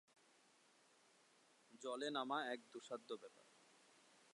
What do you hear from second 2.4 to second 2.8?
এক